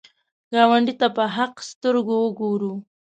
[0.53, 2.71] ګاونډي ته په حق سترګو وګوره